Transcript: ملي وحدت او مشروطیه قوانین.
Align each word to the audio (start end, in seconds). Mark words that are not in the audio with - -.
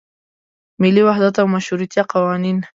ملي 0.81 1.01
وحدت 1.07 1.35
او 1.41 1.47
مشروطیه 1.55 2.03
قوانین. 2.13 2.57